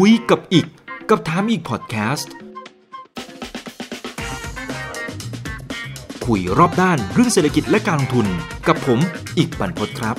[0.00, 0.66] คุยกับอีก
[1.08, 2.32] กับถามอีกพอดแคสต์
[6.26, 8.26] คุยรอบด้านเรื่องเศรษฐกิจและการลงทุน
[8.68, 8.98] กับผม
[9.38, 10.16] อีกบรรพตครับ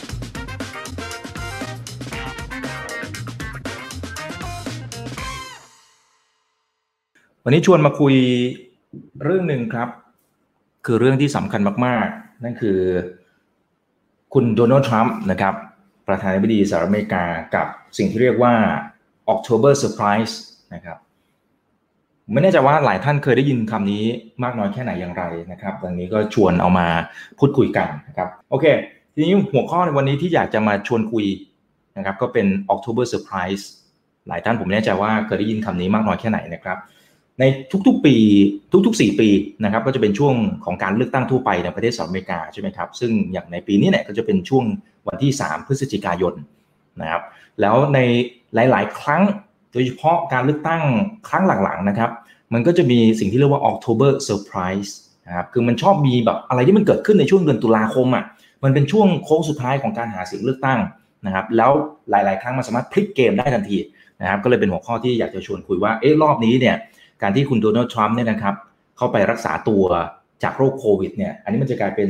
[7.43, 8.15] วันนี้ชวนมาคุย
[9.23, 9.89] เรื่องหนึ่งครับ
[10.85, 12.79] คือเรื่องที่สำคัญมาก ๆ นั่นคือ
[14.33, 15.53] คุณโดนัลด์ทรัมป์นะครับ
[16.07, 17.23] ประธานาธิบดีสหรัฐอเมริกา
[17.55, 17.67] กับ
[17.97, 18.55] สิ่งที่เรียกว่า
[19.33, 20.33] October Surprise
[20.73, 20.97] นะครับ
[22.33, 24.03] ไม่แน่ใจว่าหลายท่านเคยได้ยินคำนี้
[24.43, 26.87] มากน้อยแค่ไหนอย่างไรนะครับวันนี้ก็ชวนเอามา
[27.39, 28.65] พูดคุยกันนะครับโอเค
[29.13, 31.25] ทีนี้หัวข้อในวันนี้ที่อยากจะมาชวนคุย
[31.97, 33.63] นะครับก็เป็น October Surprise
[34.27, 36.77] หลายท่านผมไม่แน่ใจว่าเคยได้ยินคำนี้มากน้อยแค่ไหนนะครับ
[37.39, 37.43] ใน
[37.87, 38.15] ทุกๆปี
[38.85, 39.29] ทุกๆ 4 ปี
[39.63, 40.35] นะครับก็จะเป็นช่วง
[40.65, 44.65] ของการเลือกตั้งทั่วไปในประเทศสหรัฐอเมริกาใช่ไหมครับซึ่งอย่างในปีนี้เนี่ยก็จะเป็นช่วง
[45.07, 46.33] วันที่ 3 พฤศจิกายน
[47.01, 47.21] นะครับ
[47.61, 47.99] แล้วใน
[48.55, 49.21] หลาย ๆ ครั้ง
[49.73, 50.81] โดยเฉพาะการเลือกตั้ง
[51.29, 52.11] ครั้งหลัง ๆ นะครับ
[52.53, 54.91] มันก็จะมีสิ่งที่เรียกว่า October Surprise
[55.27, 58.23] นะครับคือมันชอบมีแบบอะไรที่มันเกิดขึ้นในช่วงเดือนตุลาคมอะ
[58.63, 60.79] มันเป็นช่วงโค้งสุดท้ายของการหาเสียงเลือกตั้ง
[61.25, 61.71] นะครับแล้ว
[62.09, 63.77] หลาย ๆ ครั้งมันสามารถพลิกเกมได้ทันที
[64.21, 66.75] นะครับก็เลยเป็นหัวข้อที่อยากจะชวนคุยว่าเอ๊ะรอบนี้เนี่ย
[67.21, 68.55] การที่คุณโดนัลด์ทรัมป์เนี่ยนะครับ
[68.97, 69.83] เข้าไปรักษาตัว
[70.43, 72.09] จากโรคโควิดเนี่ยอันนี้มันจะกลายเป็น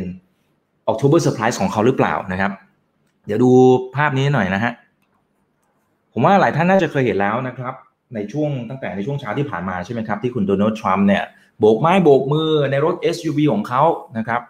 [0.92, 2.52] October Surprise ของเขาหรือเปล่านะครับ
[3.26, 3.52] เดี๋ยวดู
[3.96, 4.74] ภาพนี้หน่อยนะฮะ
[6.18, 7.74] ผมว่าหลายท่านน่าจะเคยเห็นแล้วนะครับ
[8.16, 11.24] ในช่วงตั้งแต่ในช่วงเช้าที่ผ่านมาใช่ไหมครับ ที่คุณโดนัลด์ทรัมป์เนี่ย
[11.60, 13.84] โบกไม้โบกมือในรถ SUV ของเขา
[14.18, 14.42] นะครับ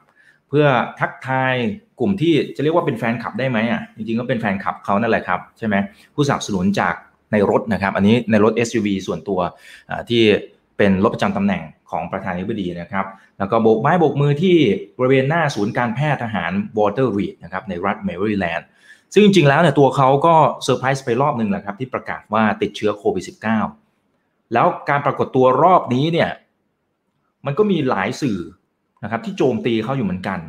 [0.49, 0.65] เพื่อ
[0.99, 1.53] ทักทาย
[1.99, 5.75] กลุ่มที่จะเรียกว่าเป็นแฟนคลับได้ไหมอะจริงๆก็เป็นแฟนคลับเขานั่นแหละครับใช่ไหม
[6.15, 6.95] ผู้สนับสนุนจาก
[7.31, 9.39] ในรถนะครับ อันนี้ในรถ SUV ส่วนตัว
[10.09, 10.23] ที่
[10.77, 13.05] เป็นรถประจำตำแหน่งของประธานาธิบดีนะครับ
[13.39, 14.57] แล้วก็โบกไม้โบกมือที่
[14.97, 18.67] บริเวณหน้าศูนย์การแพทย์ทหารวอลเตอร์รีดนะครับในรัฐแมริแลนด์
[19.13, 23.23] ซึ่งจริงๆแล้วเนี่ยตัวเขาก็เซอร์ไพรส์ไปรอบหนึ่งแหละครับที่ประกาศว่าติดเชื้อโควิด
[23.89, 26.29] -19 แล้วการปรากฏตัวรอบนี้เนี่ย
[27.45, 28.39] มันก็มีหลายสื่อ
[29.03, 30.39] นะครับที่โจมตีเขาอยู่เหมือนกัน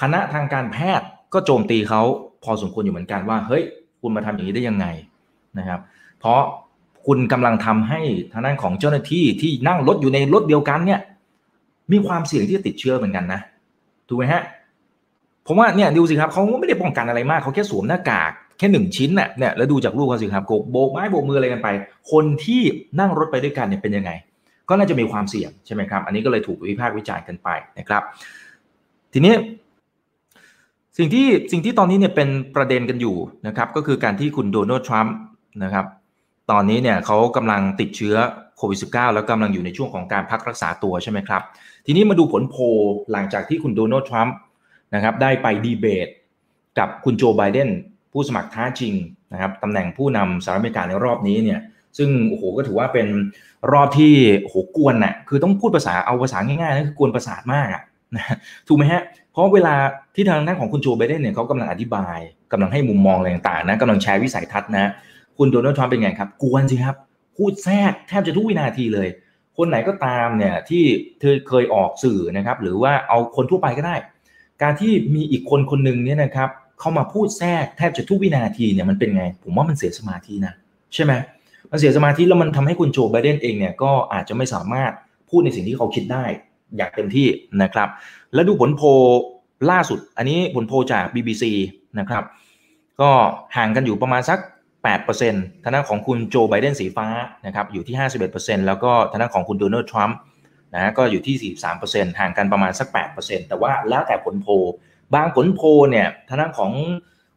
[0.00, 2.02] คณะทางการแพทย์ก็โจมตีเขา
[2.44, 3.62] พอสมควรอยู่เหมือนกันว่าเฮ้ย
[4.00, 4.86] คุณมาทำอย่างนี้ได้ยังไง
[5.58, 5.80] นะครับ
[6.20, 6.40] เพราะ
[7.06, 8.00] คุณกำลังทำให้
[8.32, 11.00] ทางด้านของเจ้าหน้าที่ที่นั่งรถอยู่ในรถเดียวกันเนี่ย
[11.92, 13.40] มีความเสี่ยงที่จะติดเชื้อเหมือนกันนะ
[14.08, 14.42] ถูกไหมฮะ
[15.46, 21.68] ผมว่าเนี่ยดูสิครับเขาไม่ได้ป้องกันอะไรมากเขาแค่สวมหน้ากากแค่หนึ่งชิ้นน่ะเนี่ยแล้วดูจากรูปเขาสิครับโบกไม้โบกมืออะไรกันไป
[22.12, 22.62] คนที่
[23.00, 24.10] นั่งรถไปด้วยกันเนี่ยเป็นยังไง
[24.68, 27.48] ก็น่าจะมีความเสี่ยงใช่ไหมครับ อันนี้ก็เลยถูกวิพากษ์วิจารณ์กันไป
[27.78, 28.02] นะครับ
[29.12, 29.34] ทีนี้
[30.98, 33.16] สิ่งที่สิ่งที่ตอนนี้เนี่ยเป็นประเด็นกันอยู่
[33.46, 35.14] นะครับ ก็คือการที่คุณโดนัลด์ทรัมป์
[35.64, 35.86] นะครับ
[36.50, 38.16] ตอนนี้เนี่ยเขากำลังติดเชื้อ
[38.56, 41.42] โควิด -19 แล้วกำลังอยู่ในช่วงของการพักรักษาตัวใช่ไหมครับ
[41.86, 42.60] ทีนี้มาดูผลโพล
[43.12, 44.34] หลังจากที่คุณโดนัลด์ทรัมป์
[44.94, 46.08] นะครับได้ไปดีเบต
[46.78, 47.68] กับคุณโจไบเดน
[48.12, 48.94] ผู้สมัครท้าจริง
[49.32, 51.60] นะครับตำแหน่งผู้นำสหรัฐอเมริกาในรอบนี้เนี่ย
[51.98, 53.06] ซึ่งโอ้โหก็ถือว่าเป็น
[53.72, 57.82] รอบที่โอ้โหกวนน่ะคือต้องพูดภาษาเอาภาษาง่ายๆนั่นคือกวนประสาทมากอะ
[58.16, 58.36] นะ
[58.68, 59.74] ถูกไหมฮะ เพราะเวลา
[60.14, 62.18] ที่ทางด้านของคุณโจไบเดนเนี่ยเขากำลังอธิบาย
[62.52, 64.90] กำลังให้มุมมองอะไรต่างๆนะกำลังแชร์วิสัยทัศน์นะ
[65.38, 66.96] คุณโดนัลด์ทรัมป์เป็นไงครับ กวนสิครับ
[67.36, 69.08] พูดแทรกแทบจะทุกวินาทีเลย
[69.56, 70.82] คนไหนก็ตามเนี่ยที่
[71.20, 73.96] เธอเคยออกสื่อนะครับ หรือว่าเอาคนทั่วไปก็ได้
[74.62, 76.50] การที่มีอีกคนคนหนึ่งเนี่ยนะครับ
[76.80, 80.52] เข้ามาพูดแทรกแทบจะทุกวินาทีเนี่ยมันเป็นไง ผมว่ามันเสียสมาธินะ
[80.94, 81.12] ใช่ไหม
[81.70, 84.92] มันเสียสมาธิแล้วมันทำให้คุณโจไบเดนเองเนี่ยก็อาจจะไม่สามารถ
[85.30, 86.24] พูดในสิ่งที่เขาคิดได้
[86.76, 87.28] อย่างเต็มที่
[87.62, 87.88] นะครับ
[88.34, 88.86] แล้วดูผลโพล
[89.70, 91.44] ล่าสุด อันนี้ผลโพลจาก BBC
[91.98, 92.24] นะครับ
[93.00, 93.10] ก็
[93.56, 94.38] ห่างกันอยู่ประมาณสัก
[95.00, 97.06] 8%ทางด้านของคุณโจไบเดนสีฟ้า
[97.46, 97.96] นะครับอยู่ที่
[98.30, 100.18] 51%แล้วก็ทางด้านของคุณโดนัลด์ทรัมป์
[100.74, 102.88] นะก็อยู่ที่ 43%ห่างกันประมาณสัก
[103.18, 104.52] 8%แต่ว่าแล้วแต่ผลโพล
[105.14, 106.72] บางผลโพลเนี่ยทางด้านของ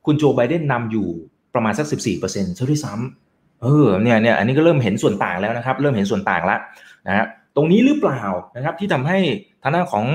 [0.06, 1.08] คุณโจไบเดนนำอยู่
[1.54, 1.88] ประมาณสัก
[2.24, 6.60] 14%ซะด้วยซ้ำเออเนี่ยเนี่ยอันนี้ก็เริ่มเห็นส่วนต่างแล้วนะครับ เริ่มเห็นส่วนต่างแล้ว
[7.08, 7.26] นะฮะ
[7.56, 8.22] ตรงนี้หรือเปล่า
[8.56, 9.20] นะครับที่ทำให้
[9.64, 10.06] ทางด้านของ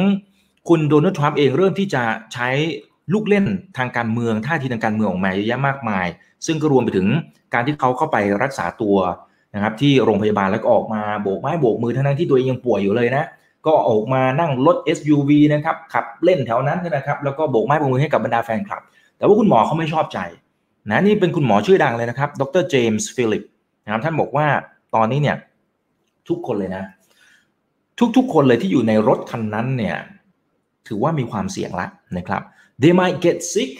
[0.69, 2.03] คุณโดนัลด์ทรัมป์เองเริ่มที่จะ
[2.35, 2.49] ใช้
[3.13, 3.47] ลูกเล่น
[3.79, 6.07] ทางการเมืองท่าทีทางการเมืองออกมาเยอะแยะมากมาย
[6.47, 7.07] ซึ่งก็รวมไปถึง
[7.55, 8.97] การที่เขาเข้าไปรักษาตัว
[9.55, 13.25] นะครับที่โรงพยาบาลแล้วก็ออกมาโบกไม้โบกมือทั้งที่ตัวเองยังป่วยอยู่เลยนะ
[13.67, 18.83] ก็ออกมานั่งรถ SUV นะครับขับเล่นแถวนั้นนะครับแล้วก็โบกไม้โบกมือให้กับบรรดาแฟนคลับ
[19.17, 20.19] แต่ว่าคุณหมอเขาไม่ชอบใจ
[20.91, 23.43] นะนี่เป็นคุณหมอชื่อดังเลยนะครับ ดร.เจมส์ฟิลิป
[23.85, 24.47] นะครับท่านบอกว่า
[24.95, 25.37] ตอนนี้เนี่ย
[26.29, 26.85] ทุกคนเลยนะ
[28.17, 29.97] ทุกๆคนเลยที่อยู่ในรถคันนั้นเนี่ย
[30.87, 31.87] ถือว่ามีความเสี่ยงละ
[32.19, 32.43] นะครับ
[32.83, 33.73] they might get sick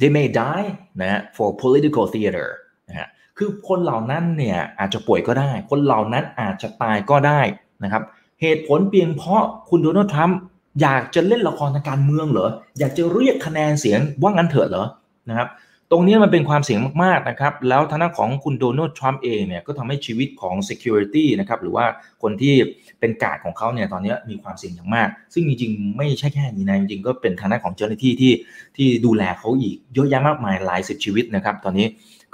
[0.00, 0.68] they may die
[1.00, 2.48] นะ for political theater
[2.88, 3.08] นะฮะ
[3.42, 7.40] คือคนเหล่านั้นเนี่ยอาจจะป่วยก็ได้ คนเหล่านั้นอาจจะตายก็ได้
[7.84, 8.02] นะครับ
[8.40, 10.38] เหตุผลเพียงเพราะคุณโดนัลด์ทรัมป์
[10.82, 14.86] อยากจะเล่นละครทางการเมืองเหรออยากจะเรียกคะแนนเสียงว่างั้นเถิดเหรอ
[15.28, 15.48] นะครับ
[15.90, 21.84] ตรงนี้มันเป็นความเสี่ยงมากๆนะครับแล้วทางด้านของคุณโดนัลด์ทรัมป์เองเนี่ยก็ทำให้ชีวิตของ Security นะครับหรือว่า
[22.22, 22.54] คนที่
[23.00, 28.32] เป็นกาดของเขาเนี่ยตอนนี้มีความเสี่ยงอย่างมาก ซึ่งจริงๆ ไม่ใช่แค่นี้นะจริงๆก็เป็นทางด้านของเจ้าหน้าที่ที่
[28.76, 31.86] ที่ดูแลเขาอีกเยอะแยะมากมายหลายสิบชีวิตนะครับตอนนี้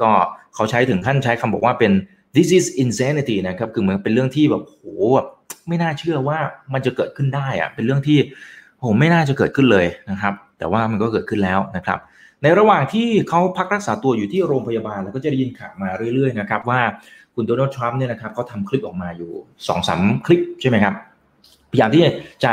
[0.03, 0.11] ก็
[0.59, 1.93] เขาใช้ถึงขั้นใช้คำบอกว่าเป็น
[2.37, 4.85] this is insanity นะครับคือเหมือนเป็นเรื่องที่แบบโห
[5.15, 5.27] แบบ
[5.69, 6.39] ไม่น่าเชื่อว่า
[6.73, 8.19] มันจะเกิดขึ้นได้อะเป็นเรื่องที่
[8.81, 11.99] โหไม่น่าจะเกิดขึ้นเลยนะครับ แต่ว่ามันก็เกิดขึ้นแล้วนะครับ
[12.43, 16.81] ในระหว่างที่เขาพักรักษาตัวอยู่ที่โรงพยาบาลแล้วก็จะได้ยินข่าวมาเรื่อยๆนะครับว่า
[17.35, 20.95] คุณโดนัลด์ทรัมป์เนี่ยนะครับเขาทำคลิปออกมาอยู่2อสาคลิปใช่ไหมครับ
[21.71, 22.03] พยายามที่
[22.45, 22.53] จะ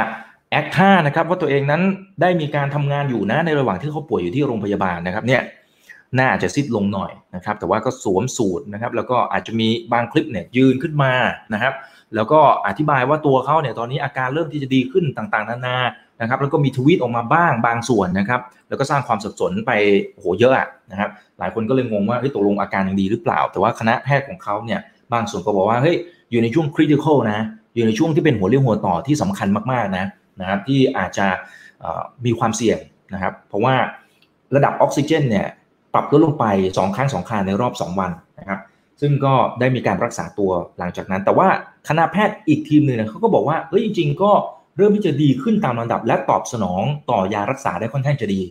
[0.52, 1.81] แอคท่านะครับว่าตัวเองนั้น
[2.22, 5.42] ได้มีการทำงานอยู่นะในระหว่างที่เขาป่วยอยู่ที่โรงพยาบาลนะครับเนี่ย
[6.20, 11.14] น่าจะซิดลงหน่อยนะครับแต่ว่าก็สวมสูตรนะครับแล้วก็อาจจะมีบางคลิปเนี่ยยืนขึ้นมา
[11.54, 11.74] นะครับ
[12.16, 15.78] แล้วก็อธิบายว่าตัวเขาเนี่ยตอนนี้อาการเริ่มที่จะดีขึ้นต่างๆ นานา
[16.22, 19.72] นะครับแล้วก็มีทวีตออกมาบ้างบางส่วนนะครับแล้วก็สร้างความสับสนไป
[20.14, 21.10] โหเยอะนะครับ
[21.40, 24.80] หลายคนก็เลยงงว่าเฮ้ยตกลงอาการยังดีหรือเปล่า แต่ว่าคณะแพทย์ของเขาเนี่ย
[25.14, 25.96] บางส่วนก็บอกว่าเฮ้ย
[26.32, 27.40] อยู่ในช่วงคริติคอลนะ
[27.76, 30.06] อยู่ในช่วงที่เป็นหัวเรี่ยวหัวต่อที่สำคัญมากๆนะ
[30.42, 31.28] นะครับที่อาจจะ
[32.26, 32.78] มีความเสี่ยง
[33.14, 33.76] นะครับเพราะว่า
[34.56, 35.48] ระดับออกซิเจนเนี่ย
[35.95, 38.59] ปรับลดลงไป 2 ครั้ง 2คราในรอบ 2 วันนะครับ
[39.01, 41.47] ซึ่งก็ได้มีการรักษาตัวหลังจากนั้น แต่ว่า
[41.88, 44.31] คณะแพทย์อีกทีมหนึ่งเขาก็บอกว่าเฮ้ยจริง ๆ ก็
[44.77, 46.81] เริ่มที่จะดีขึ้นตามลำดับ และตอบสนอง
[47.12, 48.42] ต่อยารักษาได้ค่อนข้างจะดี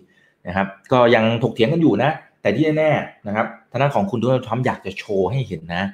[0.47, 2.11] นะครับ ก็ยังถกเถียงกันอยู่นะ
[2.43, 5.85] แต่ที่แน่ๆนะครับทางด้านของคุณโดนัลด์ทรัมป์อยากจะโชว์ให้เห็นนะ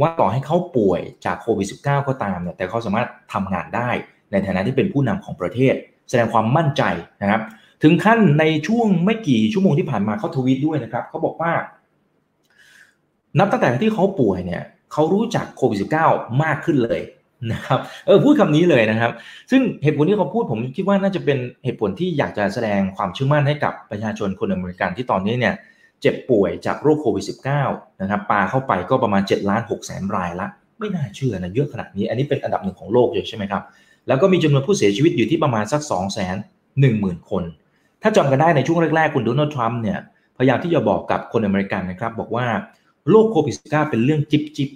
[0.00, 3.90] ว่าต่อให้เขาป่วยจากโควิด -19 ก็ตามเนี่ยแต่เขาสามารถทำงานได้
[4.30, 5.74] ในฐานะที่เป็นผู้นำของประเทศ
[6.08, 6.82] แสดงความมั่นใจ
[7.22, 7.42] นะครับ
[7.82, 11.52] ถึงขั้นในช่วงไม่กี่ชั่วโมงที่ผ่านมาเขาทวีตด้วยนะครับเขาบอกว่า
[13.38, 15.78] นับตั้งแต่ที่เขาป่วยเนี่ยเขารู้จักโควิด
[16.10, 17.00] -19 มากขึ้นเลย
[17.52, 19.12] นะครับเออพูดคำนี้เลยนะครับ
[19.50, 25.54] ซึ่งเหตุผลที่เขาพูดผมคิดว่าน่าจะเป็นเหตุผลที่อยากจะแสดงความเชื่อมั่นให้กับประชาชนคนอเมริกันที่ตอนนี้เนี่ย
[26.00, 27.24] เจ็บป่วยจากโรคโควิด
[27.62, 30.46] -19 นะครับปาเข้าไปก็ประมาณ7ล้าน6แสนรายละ
[30.78, 33.62] ไม่น่าเชื่อนะเยอะขนาดนี้ อันนี้เป็นอันดับหนึ่งของโลกเลยใช่ไหมครับ
[34.08, 36.30] แล้วก็มีจำนวนผู้เสียชีวิตอยู่ที่ประมาณสัก2 1 0
[36.82, 37.44] 0 0 0 คน
[38.02, 39.98] ถ้าจำกันได้ในช่วงแรกๆ คุณโดนัลด์ทรัมป์เนี่ย
[40.38, 42.46] พยายามที่จะบอกกับคนอเมริกันนะครับ บอกว่า
[43.10, 44.70] โรคโควิด -19 เป็นเรื่องจิบจิบ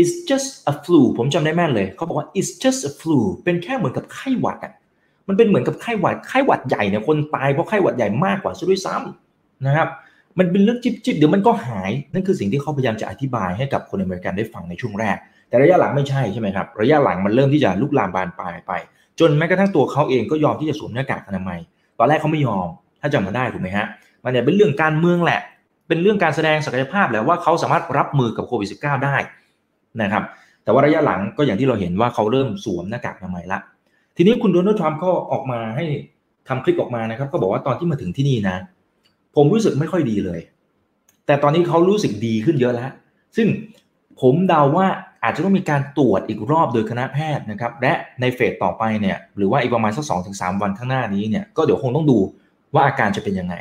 [0.00, 4.72] it's just a flu ผมจำได้แม่นเลย เขาบอกว่า it's just a flu เป็นแค่เหมือนกับไข้หวัดอะ
[5.28, 9.88] มันเป็นเหมือนกับไข้หวัดไข้หวัดใหญ่เนี่ยคนตายเพราะไข้หวัดใหญ่มากกว่าซะด้วยซ้ำนะครับ
[10.38, 15.16] มันเป็นเรื่องจิบจิบเดี๋ยวมันก็หาย นั่นคือสิ่งที่เขาพยายามจะอธิบายให้กับคนอเมริกันได้ฟังในช่วงแรก
[15.48, 18.72] แต่ระยะหลังไม่ใช่ใช่ไหมครับ ระยะหลังมันเริ่มที่จะลุกลามบานปลายไป
[19.20, 21.60] จนแม้กระทั่งตัวเขาเองก็ยอมที่จะสวมหน้ากากอนามัย
[21.98, 22.66] ตอนแรกเขาไม่ยอม
[23.00, 23.86] ถ้าจำมาได้ถูกไหมฮะ
[24.24, 25.40] มันเนี่ยเป็นเรื่องการเมืองแหละ
[25.88, 29.16] เป็นเรื่องการแสดงศักยภาพแหละว่าเขาสามารถรับมือกับโควิด -19 ได้
[30.02, 30.24] นะครับ
[30.64, 33.58] แต่ว่าระยะหลังก็อย่างที่เราเห็นว่าเขาเริ่มสวมหน้ากากอนามัยละ
[34.16, 35.84] ทีนี้คุณโดนัลด์ทรัมป์ก็ออกมาให้
[36.48, 38.56] ทำคลิปออกมานะครับ ก็บอกว่าตอนที่มาถึงที่นี่นะ
[39.36, 40.40] ผมรู้สึกไม่ค่อยดีเลย
[41.26, 42.90] แต่ตอนนี้เขารู้สึกดีขึ้นเยอะแล้ว
[43.36, 43.48] ซึ่ง
[44.20, 44.86] ผมเดาว่า
[45.24, 52.18] อาจจะต้องมีการตรวจอีกรอบโดยคณะแพทย์นะครับ และในเฟสต่อไปเนี่ยหรือว่าอีกประมาณสักสองถึงสามวันข้างหน้านี้เนี่ยก็เดี๋ยวคงต้องดู
[52.74, 53.54] ว่าอาการจะเป็นยังไง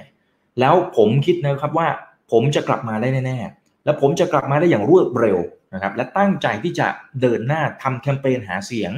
[0.59, 1.87] แล้วผมคิดนะครับว่า
[2.31, 5.37] ผมจะกลับมาได้แน่ๆ และผมจะกลับมาได้อย่างรวดเร็ว
[5.73, 6.87] นะครับและตั้งใจที่จะ
[7.21, 8.91] เดินหน้าทำแคมเปญหาเสียง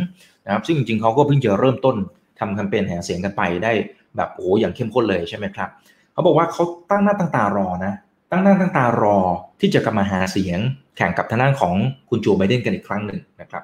[0.45, 1.95] นะครับซึ่งจริงๆเขาก็เพิ่งจะเริ่มต้น
[2.39, 3.71] ทำแคมเปญหาเสียงกันไปได้
[4.15, 5.69] แบบโอ้อย่างเข้มข้นเลยใช่ไหมครับ
[6.13, 7.93] เขาบอกว่าเขาตั้งหน้าตั้งตารอนะ
[8.31, 9.17] ตั้งหน้าตั้งตารอ
[9.59, 10.59] ที่จะกลับมาหาเสียง
[10.95, 11.73] แข่งกับทางด้านของ
[12.09, 13.63] คุณโจไบเดนกันอีกครั้งหนึ่งนะครับ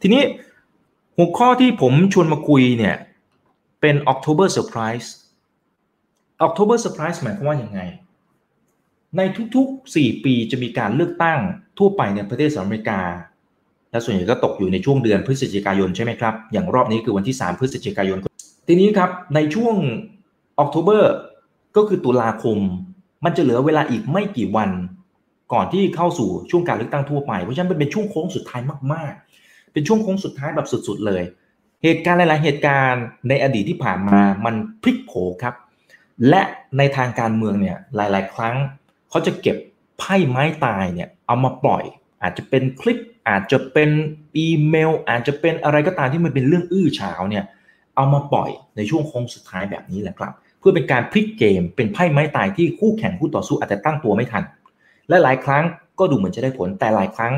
[0.00, 0.22] ทีนี้
[1.16, 2.96] หัวข้อที่ผมชวนมาคุยเนี่ย
[3.80, 5.08] เป็น October Surprise
[6.46, 7.80] October Surprise หมายความว่าอย่างไง
[9.16, 9.20] ใน
[9.56, 11.38] ทุกๆ 4 ปีจะมีการเลือกตั้ง
[11.78, 13.00] ทั่วไปในประเทศสหรัฐอเมริกา
[13.90, 18.18] และส่วนใหญ่ก็ตกอยู่ในช่วงเดือนพฤศจิกายนใช่ไหมครับ อย่างรอบนี้คือวันที่ 3 พฤศจิกายน
[18.68, 19.76] ทีนี้ครับ ในช่วง
[20.62, 21.02] October
[21.76, 22.58] ก็คือตุลาคม
[23.24, 24.70] มันจะเหลือเวลาอีกไม่กี่วัน
[25.52, 28.60] ก่อนที่เข้าสู่ช่วงการเลือกตั้งทั่วไป เพราะฉะนั้นมันเป็นช่วงโค้งสุดท้าย
[28.92, 31.22] มากๆ เป็นช่วงโค้งสุดท้ายแบบสุดๆเลย
[31.82, 35.12] เหตุการณ์หลายๆเหตุการณ์ในอดีตที่ผ่านมามันพลิกโผ
[35.42, 35.54] ครับ
[36.28, 36.42] และ
[36.78, 38.56] ในทางการเมืองเนี่ยหลายๆ ครั้ง
[39.10, 39.56] เขาจะเก็บ
[39.98, 41.84] ไพ่ไม้ตายเนี่ยเอามาปล่อย
[42.22, 42.98] อาจจะเป็นคลิป
[43.28, 43.90] อาจจะเป็น
[44.36, 47.44] อีเมล อาจจะเป็นอะไรก็ตามที่มันเป็นเรื่องอื้อฉาวเนี่ย
[47.96, 54.42] เอามาปล่อยในช่วงโค้งสุดท้ายแบบนี้แหละครับ เพื่อเป็นการพลิกเกม เป็นไพ่ไม้ตายที่คู่แข่งคู่ต่อสู้อาจจะตั้งตัวไม่ทัน
[55.08, 55.64] และหลายครั้ง
[55.98, 57.32] ก็ดูเหมือนจะได้ผล แต่หลายครั้ง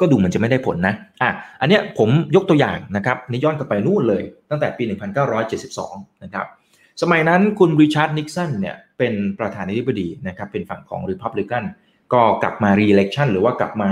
[0.00, 4.82] ก็ดูเหมือนจะไม่ได้ผลนะอะอันเนี้ยผมยกตัวอย่างนะครับนี่ย้อนกลับไปนู่นเลย ตั้งแต่ปี
[5.52, 6.46] 1972 นะครับ
[7.02, 11.64] สมัยนั้นคุณริชาร์ดนิกสันเนี่ยเป็นประธานาธิบดีนะครับเป็นฝั่งของริพับลิกัน
[12.12, 13.90] ก็กลับมา re-election หรือว่ากลับมา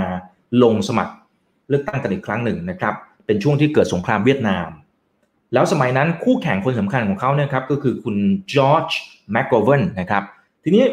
[0.63, 1.13] ลงสมัคร
[1.69, 2.93] เลือกตั้งกันอีกครั้งหนึ่งนะครับ
[3.25, 4.67] เป็นช่วงที่เกิดสงครามเวียดนาม
[5.53, 8.15] แล้วสมัยนั้นคู่แข่งคนสำคัญของเขาเนี่ยครับก็คือคุณ
[8.53, 8.87] จอร์จ
[9.31, 10.23] แมคโกเวนนะครับ
[10.63, 10.85] ทีนี้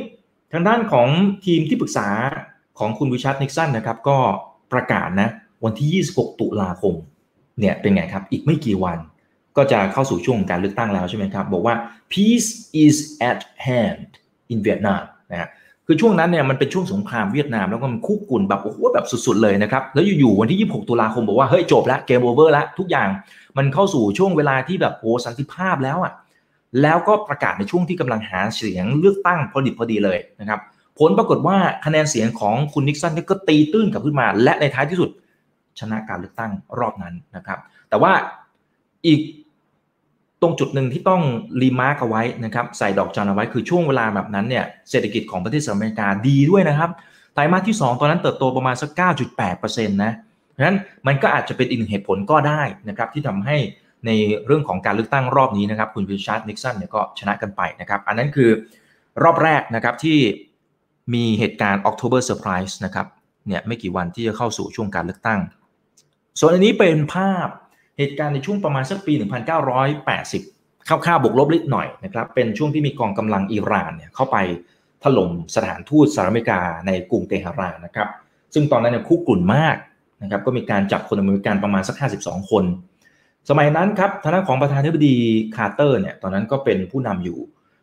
[0.53, 1.09] ทางด้านของ
[1.45, 2.09] ทีมที่ปรึกษา
[2.79, 4.19] ของคุณริชาร์ดนิกสันนะครับก็
[4.73, 5.29] ประกาศนะ
[5.65, 6.95] วันที่ 26 ตุลาคม
[7.61, 8.99] เนี่ยเป็นไงครับ อีกไม่กี่วัน
[9.57, 11.75] ก็จะเข้าสู่ช่วงการเลือกตั้งแล้วใช่ไหมครับ บอกว่า
[12.13, 12.49] peace
[12.85, 12.97] is
[13.31, 14.09] at hand
[14.53, 15.49] in Vietnam นะฮะ
[15.93, 23.09] คือช่วงนั้นเนี่ยมันเป็นช่วงสงครามเวียดนามแล้วก็มันคุกกุ่นแบบโอ้โหแบบสุดๆเลยนะครับแล้วอยู่ๆวันที่ 26 ตุลาคมบอกว่าเฮ้ยจบแล้วเกมโอเวอร์แล้วทุกอย่าง
[23.57, 26.13] มันเข้าสู่ช่วงเวลาที่แบบโอ้สันติภาพแล้วอะ่ะ
[26.83, 30.61] แล้วก็ประกาศในช่วงที่กำลังหาเสียงเลือกตั้งพอดิบพอดีเลยนะครับ
[30.99, 35.11] ผลปรากฏว่าคะแนนเสียงของคุณนิกสันก็ตีตื้นกลับขึ้นมา และในท้ายที่สุด
[35.81, 38.13] ชนะการเลือกตั้งรอบนั้นนะครับ แต่ว่า
[39.07, 39.21] อีก
[40.43, 41.23] ตรงจุดหนึ่งที่ต้อง
[41.63, 46.91] remark เอาไว้นะครับใส่ดอกจันเอาไว้คือช่วงเวลาแบบนั้นเนี่ยเศรษฐกิจของประเทศสหรัฐอเมริกาดีด้วยนะครับ
[47.35, 48.91] ไตรมาสที่ 2 ตอนนั้นเติบโตประมาณสัก
[49.41, 50.13] 9.8%นะ
[50.53, 53.57] เพราะฉะนั้นมันก็อาจจะเป็นอีกหนึ่งเหตุผลก็ได้นะครับที่ทำให้
[54.07, 54.11] ใน
[54.47, 58.51] เรื่องของการเลือกตั้งรอบนี้นะครับคุณริชาร์ดนิกสันเนี่ยก็ชนะกันไปนะครับอันนั้นคือ
[59.23, 60.19] รอบแรกนะครับที่
[61.15, 63.07] มีเหตุการณ์ October Surprise นะครับ
[63.47, 65.41] เนี่ยไม่กี่วันที่จะเข้าสู่ช่วงการเลือกตั้ง
[66.39, 67.49] ส่วนอันนี้เป็นภาพ
[68.01, 69.13] เหตุการณ์ในช่วงประมาณสักปี
[70.07, 74.37] 1980คร่าวๆบวกลบนิดหน่อยนะครับเป็นช่วงที่มีกองกำลังอิหร่านเนี่ยเข้าไป
[75.05, 78.09] ถล่มสถานทูตสหรัฐอเมริกาในกรุงเตหะรานนะครับ
[78.55, 79.77] ซึ่งตอนนั้นเนี่ยคุกรุ่นมาก
[80.23, 82.65] นะครับก็มีการจับคนอเมริกันประมาณสัก 52 คน
[83.49, 85.17] สมัยนั้นครับทางด้านของประธานาธิบดี
[85.57, 87.39] คาร์เตอร์เนี่ยตอนนั้นก็เป็นผู้นำอยู่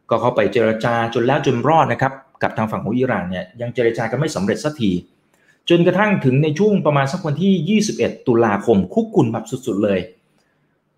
[0.09, 4.91] ก็เข้าไปเจรจาจนแล้วจนรอดนะครับกับทางฝั่งของอิหร่านเนี่ยยังเจรจากันไม่สำเร็จสักที
[5.69, 9.99] จนกระทั่งถึงในช่วงประมาณสักวันที่ 21 ตุลาคม คุกรุ่นแบบสุดๆเลย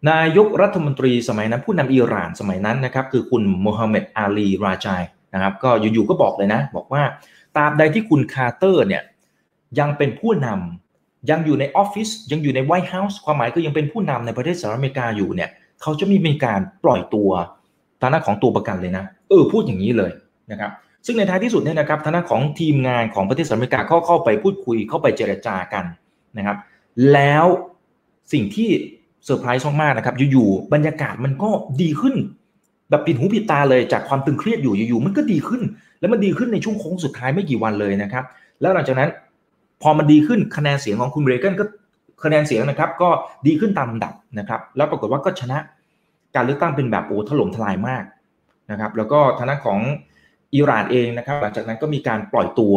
[0.09, 5.01] นายกรัฐมนตรีสมัยนั้นผู้นำอิหร่านสมัยนั้นนะครับคือคุณโมฮัมเหม็ดอาลีราจาย
[5.33, 7.03] นะครับก็อยู่ๆก็บอกเลยนะ บอกว่า
[7.55, 9.03] ตราบใดที่คุณคาร์เตอร์เนี่ย
[9.79, 15.49] ยังเป็นผู้นำยังอยู่ในออฟฟิศยังอยู่ใน White House ความหมายคือยังเป็นผู้นำในประเทศสหรัฐอเมริกาอยู่เนี่ย
[15.81, 17.29] เขาจะไม่มีการปล่อยตัว
[18.01, 20.11] ทางด้านของตัวประกันเลยนะ เออพูดอย่างนี้เลย
[20.51, 20.71] นะครับ
[21.05, 25.85] ซึ่งในท้ายที่สุดเนี่ยนะครับทางด้านของทีมงานของประเทศสหรัฐอเมริกาเข้าเข้าไปพูดคุยเข้าไปเจรจากัน
[26.37, 26.57] นะครับ
[27.13, 27.45] แล้ว
[28.33, 28.69] สิ่งที่
[29.25, 31.49] เซอร์ไพรส์มากๆนะครับ อยู่ๆบรรยากาศมันก็
[31.81, 32.15] ดีขึ้น
[32.89, 35.61] แบบปิดหูปิดตาเลยจากความตึงเครียดอยู่อยู่ๆมันก็ดีขึ้น
[35.99, 38.23] แล้วมันดีขึ้นในช่วงโค้งสุดท้ายไม่กี่วันเลยนะครับ
[38.61, 39.09] แล้วหลังจากนั้น
[39.81, 41.65] พอมันดีขึ้นคะแนนเสียงของคุณเรเกนก็
[42.23, 43.09] คะแนนเสียงนะครับ ก็
[43.47, 45.57] ดีขึ้นตามลำดับนะครับ แล้วปรากฏว่าก็ชนะ
[46.35, 48.03] การเลือกตั้งเป็นแบบโอ้ถล่มทลายมาก
[48.71, 49.79] นะครับ แล้วก็ทางด้านของ
[50.55, 52.75] อิหร่านเองนะครับ หลังจากนั้นก็มีการปล่อยตัว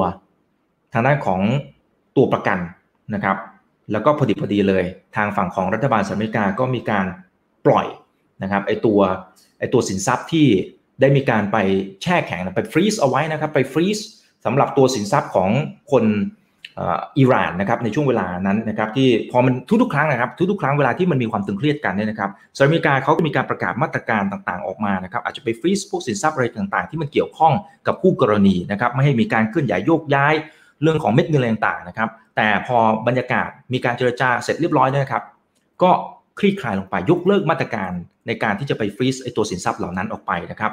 [0.93, 1.41] ทางด้านของ
[2.17, 2.59] ตัวประกัน
[3.15, 3.37] นะครับ
[3.93, 4.85] แล้วก็พอดีพอดีเลย
[5.17, 7.07] ทางฝั่งของรัฐบาลสหรัฐอเมริกาก็มีการ
[7.67, 7.87] ปล่อย
[8.43, 9.01] นะครับไอตัว
[9.59, 10.47] ไอตัวสินทรัพย์ที่
[11.01, 11.57] ได้มีการไป
[12.03, 13.99] แช่แข็งไปฟรีซเอาไว้นะครับ ไปฟรีซ
[14.45, 15.51] สำหรับตัวสินทรัพย์ของ
[15.93, 16.05] คน
[17.19, 27.53] อิหร่านนะครับในช่วงเวลานั้นนะครับที่พอมันทุกๆครั้งนะครับทุกๆครั้งเวลาที่มันมีความตึงเครียดกันเนี่ยนะครับสหรัฐอเมริกาเขาก็มีการประกาศมาตรการต่างๆออกมานะครับอาจจะไปฟรีซพวกสินทรัพย์อะไรต่างๆ ที่มันเกี่ยวข้อง
[27.87, 30.35] กับคู่กรณีนะครับไม่ให้มีการเคลื่อนย้ายโยกย้าย
[30.83, 35.23] เรื่องของเม็ดเงินอะไรต่างๆนะครับแต่พอบรรยากาศมีการเจรจาเสร็จเรียบร้อยนะครับ
[35.83, 35.91] ก็
[36.39, 37.93] คลี่คลายลงไปยกเลิกมาตรการ
[38.27, 40.73] ในการที่จะไปฟรีซไอตัวสินทรัพย์เหล่านั้นออกไปนะครับ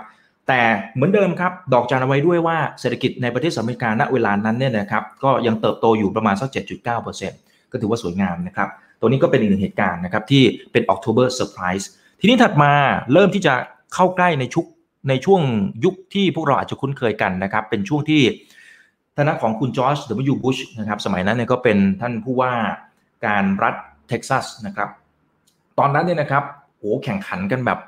[0.50, 0.62] แต่
[0.96, 6.50] เหมือนเดิมครับ ดอกจันเอาไว้ด้วยว่าเศรษฐกิจในประเทศสหรัฐอเมริกาณเวลานั้นเนี่ยนะครับก็ยังเติบโตอยู่ประมาณสัก
[7.12, 11.86] 7.9%ก็ถือว่าสวยงามนะครับ ตัวนี้ก็เป็นอีกหนึ่งเหตุการณ์นะครับที่เป็น October Surprise
[12.20, 12.72] ทีนี้ถัดมา
[13.14, 13.54] เริ่มที่จะ
[13.94, 14.66] เข้าใกล้ในชุก
[15.10, 15.42] ในช่วง
[15.86, 18.22] ยุคที่พวกเราอาจจะคุ้นเคยกันนะครับ เป็นช่วงที่
[19.16, 19.98] ทางของคุณจอร์จ
[20.32, 20.36] W.
[20.44, 22.54] Bush นะครับสมัยนั้นเนี่ยก็เป็นท่านผู้ว่า
[23.26, 23.76] การรัฐ
[24.10, 24.90] เท็กซัสนะครับ
[25.80, 26.44] ตอนนั้นเนี่ยนะครับ
[26.80, 27.80] โอ้แข่งขันกันแบบ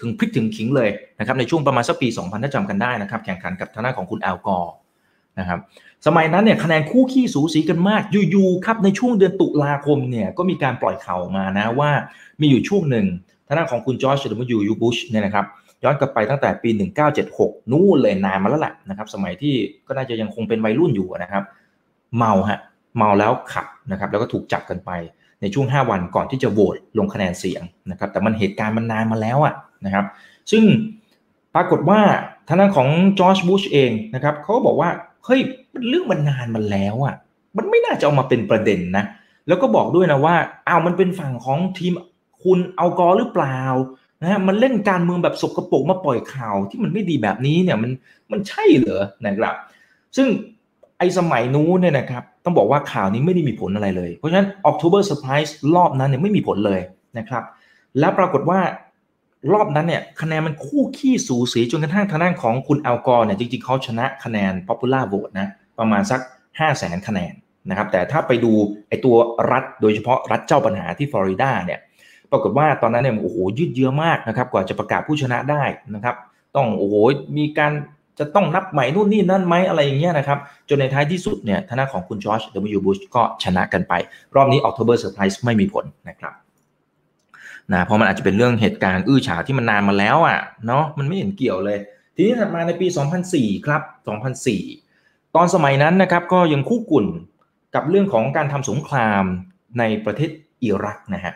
[0.00, 4.72] ถึงพลิกถึงขิงเลยนะครับในช่วงประมาณสักปี 2000 ถ้าจำกันได้นะครับ แข่งขันกับทางด้านของคุณแอลกอร์
[5.38, 5.58] นะครับ
[6.06, 11.90] สมัยนั้นเนี่ยคะแนนคู่ขี้สูสีกันมากอยู่ๆครับในช่วงเดือนตุลาคมเนี่ยก็มีการปล่อยข่าวมานะว่า
[12.40, 13.06] มีอยู่ช่วงหนึ่ง
[13.46, 15.46] ทางด้านของคุณจอร์จเดมยูยูบุชเนี่ยนะครับ
[15.84, 16.70] ย้อนกลับไปตั้งแต่ปี
[17.20, 19.54] 1976 นู่นเลยนานมาแล้วแหละนะครับสมัยที่
[19.86, 21.42] ก็น่าจะยังคงเป็นวัยรุ่นอยู่นะครับ
[22.16, 22.60] เมาฮะ
[22.96, 24.90] เมาแล้วขับนะครับแล้วก็ถูกจับกันไป
[25.40, 29.54] ในช่วง 5 วันก่อนที่จะโหวตลงคะแนนเสียงนะครับแต่มันเหตุการณ์มันนานมาแล้วอะ
[29.84, 30.04] นะครับ
[30.50, 30.64] ซึ่ง
[31.54, 32.00] ปรากฏว่า
[32.48, 34.90] ทางด้านของจอร์จบุชเองนะครับเขาบอกว่า
[35.24, 35.40] เฮ้ย
[35.88, 37.14] เรื่องมันนานมาแล้วอะ
[37.56, 39.04] มันไม่น่าจะเอามาเป็นประเด็นนะ
[39.48, 41.92] แล้วก็บอกด้วยนะว่าอ้าวมันเป็นฝั่งของทีม
[42.44, 43.60] คุณเอากอหรือเปล่า
[44.20, 47.90] นะฮะมันเล่นการเมืองแบบสกรปรกมาปล่อยข่าวที่มันไม่ดีแบบนี้เนี่ยมัน
[48.32, 49.54] มันใช่เหรอนะครับ
[50.16, 50.28] ซึ่ง
[50.98, 56.80] ไอ้สมัยนู้นเนี่ยนะครับ ต้องบอกว่าข่าวนี้ไม่ได้มีผลอะไรเลย เพราะฉะนั้น October Surprise รอบนั้นเนี่ยไม่มีผลเลย
[57.18, 57.42] นะครับ
[57.98, 58.60] แล้วปรากฏว่า
[59.52, 67.32] รอบนั้นเนี่ยคะแนนมันคู่ขี้สูสีจนกระทั่งทางด้านของคุณอัลกอร์เนี่ยจริงๆเขาชนะคะแนน popular vote นะประมาณสัก 5 0 0แสนคะแนน
[67.68, 68.52] นะครับแต่ถ้าไปดู
[68.88, 69.16] ไอตัว
[69.50, 71.80] รัฐโดยเฉพาะรัฐเจ้าปัญหาที่ฟลอริดาเนี่ย
[72.30, 75.64] ปรากฏว่าตอนนั้นเนี่ยโอ้โหยืดเยื้อมากนะครับกว่าจะประกาศผู้ชนะได้
[75.94, 76.16] นะครับ
[76.56, 76.94] ต้องโอ้โห
[77.36, 77.72] มีการ
[78.18, 82.42] จะต้องนับใหม่นู่นนี่นั่นไหมอะไรอย่างเงี้ยนะครับ จนในท้ายที่สุดเนี่ยทาของคุณจอร์จ
[82.76, 82.80] W.
[82.84, 83.92] Bush ก็ชนะกันไป
[84.34, 86.32] รอบนี้ October Surprise ไม่มีผลนะครับ
[87.72, 91.78] นะเพราะมันอาจจะเป็นเรื่องเหตุการณ์อื้อฉาวที่มันนานมาแล้วอะเนาะมันไม่เห็นเกี่ยวเลย
[92.14, 92.86] ทีนี้ถัดมาในปี
[93.26, 93.82] 2004 ครับ
[94.58, 97.06] 2004 ตอนสมัยนั้นนะครับก็ยังคู่กุ่น
[97.74, 99.24] กับเรื่องของการทำสงคราม
[99.78, 100.30] ในประเทศ
[100.62, 101.34] อิรักนะฮะ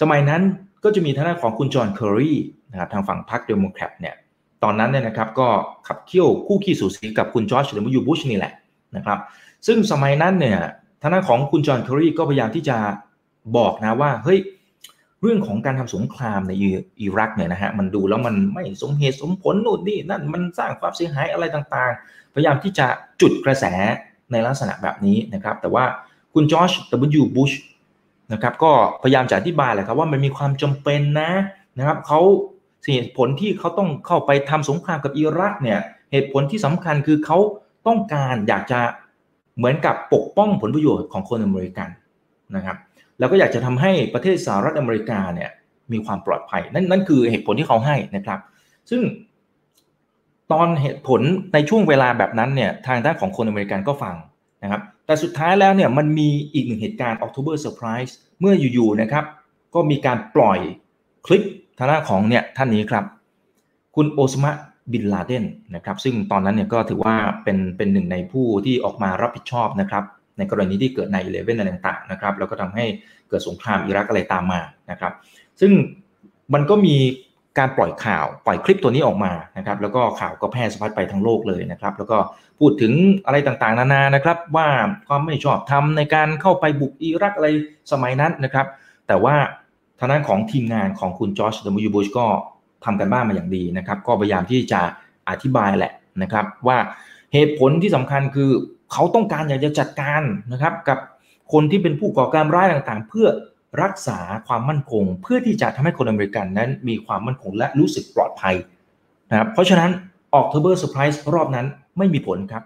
[0.00, 0.42] สมัยนั้น
[0.84, 2.34] ก็จะมีทางด้านของคุณจอห์นเคอรี
[2.70, 4.14] นะครับทางฝั่งพรรคเดโมแครตเนี่ย
[4.64, 5.48] ตอนนั้นเนี่ยนะครับก็
[5.86, 8.52] ขับเคี่ยวคู่คี่สูสีกับคุณจอร์จดับเบิลยูบุชนี่แหละ
[8.96, 9.18] นะครับ
[9.66, 10.58] ซึ่งสมัยนั้นเนี่ย
[11.02, 12.76] ทางด้านของคุณจอห์นเคอรีก็พยายามที่จะ
[13.56, 14.38] บอกนะว่าเฮ้ย
[15.22, 16.52] เรื่องของการทำสงครามใน
[17.00, 22.86] อิรักเนี่ยนะฮะมันดูแล้วมันไม่สมเหตุสมผลนู่นนี่นั่นมันสร้างความเสียหายอะไรต่างๆ พยายามที่จะ
[23.20, 23.64] จุดกระแส
[24.32, 25.84] ในลักษณะแบบนี้นะครับ แต่ว่า
[26.34, 27.52] คุณจอร์จดับยูบุช
[28.32, 31.30] นะครับก็พยายามจะอธิบายแหละครับว่ามันมีความจำเป็นนะ
[31.78, 32.20] นะครับเขา
[32.94, 35.80] เหตุผลที่เขาต้องเข้าไปทำสงครามกับอิรักเนี่ย
[36.12, 37.38] เหตุผลที่สำคัญคือเขา
[37.86, 38.80] ต้องการอยากจะ
[39.56, 41.88] เหมือนกับปกป้องผลประโยชน์ของคนอเมริกัน
[42.56, 42.76] นะครับ
[43.18, 45.50] แล้วก็อยากจะทำให้ประเทศสหรัฐอเมริกาเนี่ย
[45.92, 48.40] มีความปลอดภัยนั่นนั่นคือเหตุผลที่เขาให้นะครับ
[48.90, 49.02] ซึ่ง
[50.52, 51.20] ตอนเหตุผล
[51.54, 54.14] ในช่วงเวลาแบบนั้นเนี่ยทางด้านของคนอเมริกันก็ฟัง
[54.62, 59.24] นะครับ แต่สุดท้ายแล้วเนี่ยมันมีอีกหนึ่งเหตุการณ์ October Surprise เมื่ออยู่ๆนะครับ
[59.74, 60.58] ก็มีการปล่อย
[61.26, 61.42] คลิป
[61.78, 63.04] ทางด้านของเนี่ยท่านนี้ครับ
[63.96, 64.52] คุณโอสมา
[64.92, 67.14] บินลาเดนนะครับ ซึ่งตอนนั้นเนี่ยก็ถือว่า
[67.44, 70.04] เป็นเป็นหนึ่งในผู้ที่ออกมารับผิดชอบนะครับ
[70.38, 72.84] ในกรณีที่เกิดในเลเว่นอะไรต่างๆนะครับแล้วก็ทำให้
[73.28, 74.60] เกิดสงครามอิรักอะไรตามมา
[74.90, 75.12] นะครับ
[75.60, 75.72] ซึ่ง
[76.54, 76.96] มันก็มี
[77.58, 82.18] การปล่อยข่าวปล่อยคลิปตัวนี้ออกมานะครับ แล้วก็ข่าวก็แพร่สะพัดไปทั้งโลกเลยนะครับ แล้วก็
[82.58, 82.92] พูดถึง
[83.26, 84.68] อะไรต่างๆ นานานะครับ ว่า
[85.08, 87.48] ความไม่ชอบธรรมในการเข้าไปบุกอิรักอะไร
[87.92, 88.66] สมัยนั้นนะครับ
[89.08, 89.36] แต่ว่า
[90.02, 92.26] ทางด้านของทีมงานของคุณจอร์จเดมิยูบูชก็
[92.84, 94.80] ทำกันบ้านมาอย่างดีนะครับ ก็พยายามที่จะ
[95.28, 95.92] อธิบายแหละ
[96.22, 96.78] นะครับ ว่า
[97.32, 98.50] เหตุผลที่สำคัญคือ
[98.92, 100.98] เขาต้องการอยากจะจัดการนะครับกับ
[101.52, 103.28] คนที่เป็นผู้ก่อการร้ายต่างๆ เพื่อ
[103.82, 108.54] รักษาความมั่นคง เพื่อที่จะทำให้คนอเมริกันนั้นมีความมั่นคงและรู้สึกปลอดภัย
[109.30, 109.90] นะครับเพราะฉะนั้น
[110.34, 111.66] October Surprise รอบนั้น
[111.98, 112.62] ไม่มีผลครับ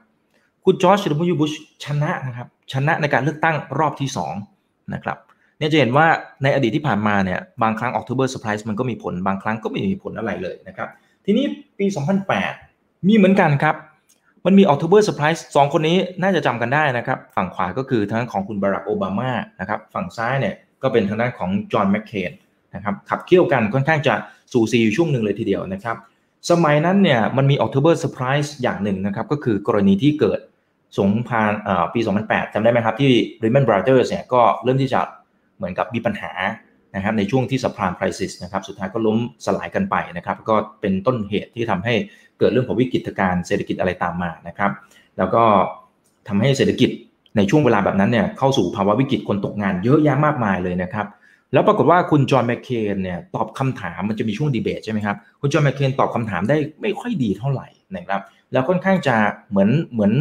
[0.64, 1.52] คุณจอร์จดับเบิลยูบุช
[1.84, 4.08] ชนะนะครับชนะในการเลือกตั้งรอบที่
[4.50, 5.18] 2นะครับ
[5.58, 6.06] เนี่ยจะเห็นว่า
[6.42, 10.88] ในอดีตที่ผ่านมาเนี่ยบางครั้ง October Surprise มันก็มีผลบางครั้งก็ไม่มีผลอะไรเลยนะครับ
[11.24, 11.44] ทีนี้
[11.78, 11.86] ปี
[12.46, 13.74] 2008 มีเหมือนกันครับ
[14.46, 22.32] มันมี October Surprise สองคนนี้น่าจะจำกันได้นะครับฝั่งขวาก็คือทางด้านของคุณบารักโอบามานะครับฝั่งซ้ายเนี่ยก็เป็นทางด้านของจอห์นแมคเคน
[22.74, 24.14] นะครับขับเคี่ยวกันค่อนข้างจะ
[24.52, 25.96] สูสีอยู่ช่วงหนึ่งเลยทีเดียวนะครับ
[26.50, 30.40] สมัยนั้นเนี่ยมันมี October Surprise อย่างหนึ่งนะครับก็คือกรณีที่เกิด
[30.98, 31.50] สงคราม
[31.94, 35.00] ปี 2008จำได้ไหมครับที่ Lehman Brothers เนี่ยก็เริ่มที่จะ
[35.56, 36.32] เหมือนกับมีปัญหา
[36.96, 41.94] นะครับในช่วงที่ subprime crisis นะครับสุดท้ายก็ล่มสลายกันไปนะครับก็เป็นต้นเหตุที่ทำให้
[42.38, 44.70] เกิดเรื่องของวิกฤตการเศรษฐกิจอะไรตามมานะครับ
[45.18, 45.42] แล้วก็
[46.28, 46.90] ทำให้เศรษฐกิจ
[47.36, 51.06] ในช่วงเวลาแบบนั้นเนี่ยเข้าสู่ภาวะวิกฤตคนตกงานเยอะแยะมากมายเลยนะครับ
[51.52, 58.20] แล้วปรากฏว่าคุณจอห์นแมคเคนเนี่ยตอบคำถามมันจะมีช่วงดีเบตใช่ไหมครับคุณจอห์นแมคเคนตอบคำถามได้ไม่ค่อยดีเท่าไหร่นะครับ
[58.52, 59.16] แล้วค่อนข้างจะ
[59.50, 60.12] เหมือนเหมือน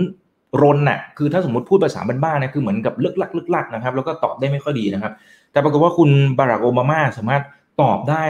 [0.61, 5.13] รนน่ะคือถ้าสมมติพูดภาษาบ้านๆนะคือเหมือนกับเลึกลักลึกลักนะครับ แล้วก็ตอบได้ไม่ค่อยดีนะครับ
[5.51, 7.43] แต่ปรากฏว่าคุณบารักโอบามาสามารถ
[7.81, 8.23] ตอบได้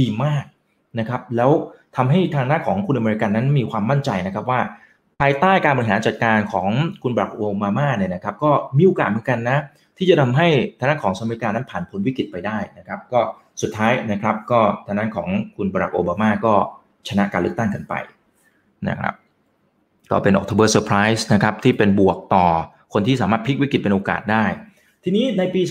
[0.00, 0.44] ดีมาก
[0.98, 1.50] นะครับ แล้ว
[1.96, 4.60] ทำให้ทางด้านของคนอเมริกันนั้นมีความมั่นใจนะครับว่า
[5.20, 6.68] ภายใต้การบริหารจัดการของ
[7.02, 9.58] คุณบารักโอบามาเนี่ยนะครับ ก็มีโอกาสเหมือนกันนะ
[9.98, 13.20] ที่จะทำให้ทางด้านของสหรัฐอเมริกานั้นผ่านพ้นวิกฤตไปได้นะครับ ก็
[13.62, 16.54] สุดท้ายนะครับ ก็ทางด้านของคุณบารักโอบามาก็
[17.08, 17.94] ชนะการเลือกตั้งกันไป
[18.88, 19.14] นะครับ
[20.12, 22.46] ก็เป็นออก o เบอร์เซอร์ไพรส์นะครับที่เป็นบวกต่อ
[22.92, 24.44] คนที่สามารถพลิกวิกฤตเป็นโอกาสได้
[25.04, 25.62] ทีนี้ในปี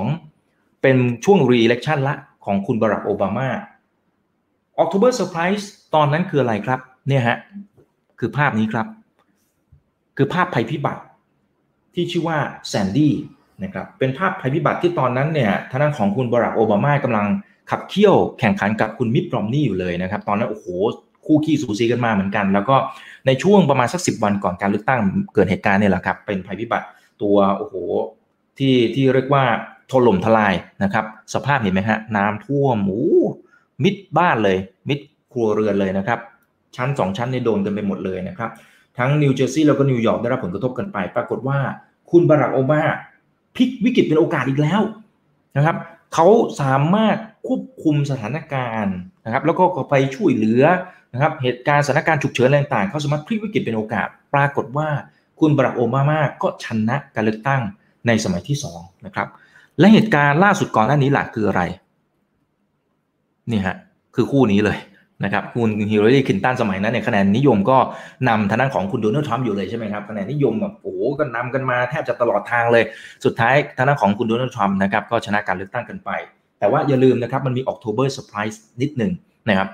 [0.00, 3.48] 2012 เป็นช่วงรีเล็กชันละของคุณบารักโอบามา
[4.82, 7.38] October Surprise ตอนนั้นคืออะไรครับเนี่ยฮะ
[8.18, 8.86] คือภาพนี้ครับ
[10.16, 11.02] คือภาพภัยพิบัติ
[11.94, 13.14] ที่ชื่อว่าแซนดี้
[13.64, 17.26] นะครับเป็นภาพภัยพิบัติที่ตอนนั้นเนี่ยทางด้านของคุณบารักโอบามากำลัง
[17.70, 20.66] ขับเคี่ยวแข่งขันกับคุณมิตรรอมนี่อยู่เลยนะครับ ตอนนั้นโอ้โห
[21.28, 22.76] คู่ขี้สูสีกันมาเหมือนกัน แล้วก็
[23.26, 25.00] ในช่วงประมาณสักสิวันก่อนการเลือกตั้ง
[25.34, 26.86] เกิดเหตุการณ์เนี่ยแหละครับ เป็นภัยพิบัติ
[27.22, 27.74] ตัวโอ้โห
[28.58, 29.44] ที่ที่เรียกว่า
[29.90, 33.06] ถล่มทลายนะครับ สภาพเห็นไหมฮะน้ำท่วมโอ้
[33.82, 34.98] มิดบ้านเลย มิด
[35.32, 36.18] ครัวเรือนเลยนะครับ
[36.76, 38.50] ชั้น 2 ชั้นในโดนกันไปหมดเลยนะครับ
[38.98, 41.58] ทั้งนิวเจอร์ซีย์แล้วก็นิวยอร์กได้รับผลกระทบกันไป ปรากฏว่า
[42.10, 42.82] คุณบารักโอบามา
[43.56, 44.80] พลิกวิกฤตเป็นโอกาสอีกแล้ว
[45.56, 45.76] นะครับ
[46.14, 46.26] เขา
[46.60, 50.62] สามารถควบคุมสถานการณ์นะครับ แล้วก็ไปช่วยเหลือ
[51.12, 54.88] นะครับเหตุการณ์สถานการณ์ฉุกเฉินต่างๆเขาสามารถพลิกวิกฤตเป็นโอกาส ปรากฏว่า
[55.40, 57.62] คุณบารักโอบามาก็ชนะการเลือกตั้ง
[58.06, 59.28] ในสมัยที่2นะครับ
[59.78, 61.62] และเหตุการณ์ล่าสุดก่อนหน้านี้หลักคืออะไร
[63.50, 63.76] นี่ฮะ
[64.14, 64.78] คือคู่นี้เลย
[65.24, 67.78] นะครับคุณฮิลลารีคินตันสมัยนั้นเนี่ยคะแนนนิยมก็
[68.28, 72.84] นำทางด้านของคุณโดนัลด์ทรัมป์อยู่เลยใช่ไหมครับคะแนนนิยมแบบโอ้ก็นำกันมาแทบจะตลอดทางเลย
[73.24, 76.10] สุดท้ายทางด้านของคุณโดนัลด์ทรัมป์นะครับก็ชนะการเลือกตั้งกันไป
[76.58, 79.12] แต่ว่าอย่าลืมนะครับมันมี October surprise นิดหนึ่ง
[79.48, 79.68] นะครับ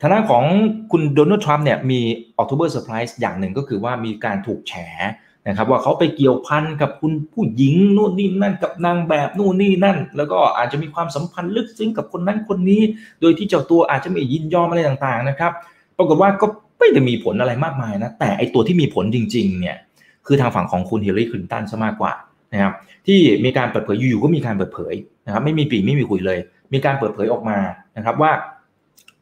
[0.00, 0.44] ทางด้านของ
[0.90, 2.00] คุณโดนัลด์ทรัมป์เนี่ยมี
[2.36, 4.74] October surprise อย่างหนึ่งก็คือว่ามีการถูกแฉ
[5.48, 12.82] นะครับว่าเขาไปเกี่ยวพันกับคุณผู้หญิงนู่นนี่นั่นกับนางแบบนู่นนี่นั่น แล้วก็อาจจะมีความสัมพันธ์ลึกซึ้งกับคนนั้นคนนี้
[13.20, 15.52] โดยที่เจ้าตัวอาจจะไม่ยินยอมอะไรต่างๆนะครับ
[15.98, 16.46] ปรากฏว่าก็
[16.78, 19.76] ไม่ได้มีผลอะไรมากมายนะแต่ไอตัวที่มีผลจริงๆเนี่ย
[20.26, 22.12] คือทางฝั่งของคุณฮิลลารีคลินตันซะมากกว่า
[22.52, 22.72] นะครับ
[23.06, 24.94] ที่มีการเปิดเผยอยู่ๆก็มีการเปิดเผย
[25.26, 26.38] นะครับไม่มีปีไม่มีคุยเลย
[26.72, 27.58] มีการเปิดเผยออกมา
[27.96, 28.32] นะครับว่า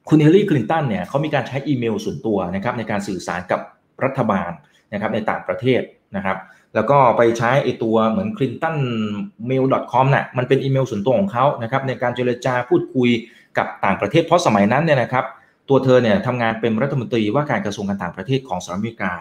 [0.08, 3.60] คุณเฮลลารีคลินตันเนี่ยเขามีการใช้อีเมลส่วนตัวนะครับในการสื่อสารกับ
[4.04, 4.50] รัฐบาล
[4.92, 5.80] นะครับในต่างประเทศ
[6.16, 6.38] นะครับ
[6.74, 13.10] แล้วก็ไปใช้ไอตัวเหมือน clintonmail.com น่ะมันเป็นอีเมลส่วนตัวของเขานะครับในการเจรจาพูดคุย
[13.58, 15.24] กับต่างประเทศ เพราะสมัยนั้นเนี่ยนะครับ
[15.68, 19.12] ตัวเธอเนี่ยทำงานเป็นรัฐมนตรีว่าการกระทรวงการต่างประเทศของสหรัฐอเมริกา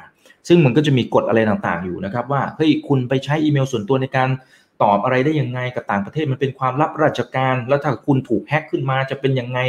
[0.47, 4.29] ซึ่งมันก็จะมีกฎอะไรต่างๆอยู่นะครับว่าเฮ้ยคุณไปใช้อีเมลส่วนตัวในการ
[4.83, 9.59] ตอบอะไรได้ยังไงกับต่างประเทศมันเป็นความลับราชการ แล้วถ้าคุณถูกแฮ็กขึ้นมาจะเป็นยังไง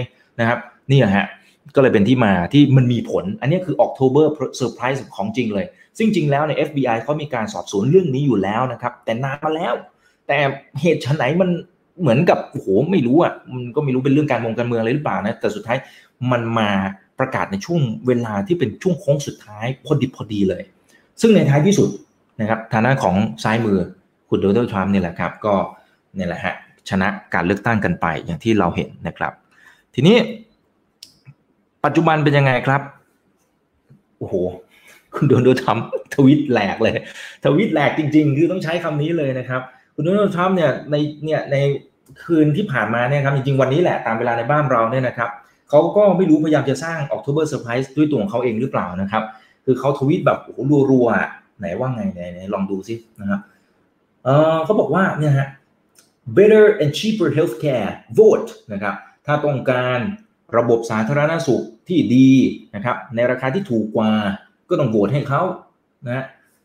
[0.40, 0.58] นะครับ
[0.90, 1.26] นี่ฮะ
[1.74, 4.24] ก็เลยเป็นที่มาที่มันมีผล อันนี้คือ October
[4.60, 5.66] Surprise ของจริงเลย
[5.96, 9.74] ซึ่งจริงแล้วใน FBI เขามีการสอบสวนเรื่องนี้อยู่แล้วนะครับ แต่นานมาแล้ว
[10.28, 10.38] แต่
[10.80, 11.50] เหตุชนไหนมัน
[12.00, 15.78] เหมือนกับโอ้โหไม่รู้อะมันก็ไม่รู้เป็นเรื่องการมงการเมืองอะไรหรือเปล่านะแต่สุดท้าย
[16.32, 16.70] มันมา
[17.18, 20.62] ประกาศในช่วงเวลาที่เป็นช่วงโค้งสุดท้ายพอดีพอดีเลย
[21.20, 21.88] ซึ่งในท้ายที่สุด
[22.40, 23.78] นะครับทางด้านของซ้ายมือ
[24.28, 25.54] คุณโดนัลด์ทรัมป์นี่แหละครับ ก็
[26.16, 26.54] นี่แหละฮะ
[26.88, 29.32] ชนะการเลือกตั้งกันไปอย่างที่เราเห็นนะครับ
[29.94, 30.16] ทีนี้
[31.84, 32.80] ปัจจุบันเป็นยังไงครับ
[34.18, 34.34] โอ้โห
[35.14, 36.96] คุณโดนัลด์ทรัมป์ทวิตแหลกเลย
[37.44, 39.60] ทวิตแหลกจริง ๆ คือต้องใช้คำนี้เลยนะครับ
[39.94, 41.56] คุณโดนัลด์ทรัมป์เนี่ยในเนี่ยใน
[42.24, 45.30] คืนที่ผ่านมาเนี่ยครับจริงๆวันนี้แหละตามเวลาในบ้านเราเนี่ยนะครับ
[45.68, 49.24] เขาก็ไม่รู้พยายามจะสร้าง October Surprise ด้วยตัวของเขาเองหรือเปล่านะครับ
[49.64, 53.40] คือเขาทวิตแบบโอ้โหรัวๆไหนว่าไงไหนลองดูซินะครับ
[54.24, 55.48] เออเขาบอกว่าเนี่ยฮะ
[56.36, 58.94] better and cheaper healthcare vote นะครับ
[59.26, 60.00] ถ้าต้องการ
[60.56, 62.30] ระบบสาธารณสุขที่ดี
[62.74, 64.12] นะครับในราคาที่ถูกกว่า
[64.68, 65.42] ก็ต้องโหวตให้เขา
[66.08, 66.24] นะ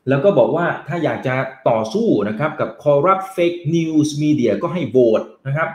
[0.09, 1.35] แล้วก็บอกว่าถ้าอยากจะ
[1.69, 5.69] ต่อสู้นะครับกับ corrupt fake news media ก็ให้โหวตนะครับ